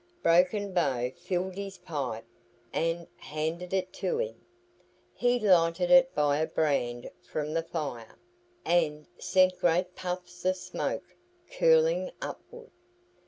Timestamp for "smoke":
10.57-11.15